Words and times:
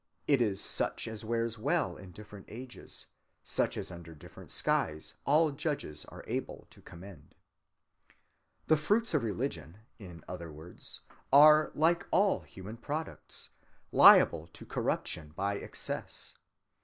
It 0.25 0.41
is 0.41 0.59
such 0.59 1.07
as 1.07 1.23
wears 1.23 1.59
well 1.59 1.95
in 1.95 2.11
different 2.11 2.47
ages, 2.49 3.05
such 3.43 3.77
as 3.77 3.91
under 3.91 4.15
different 4.15 4.49
skies 4.49 5.13
all 5.27 5.51
judges 5.51 6.05
are 6.05 6.23
able 6.25 6.65
to 6.71 6.81
commend. 6.81 7.35
The 8.65 8.77
fruits 8.77 9.13
of 9.13 9.21
religion, 9.23 9.77
in 9.99 10.23
other 10.27 10.51
words, 10.51 11.01
are, 11.31 11.69
like 11.75 12.07
all 12.09 12.39
human 12.39 12.77
products, 12.77 13.51
liable 13.91 14.47
to 14.47 14.65
corruption 14.65 15.33
by 15.35 15.57
excess. 15.57 16.35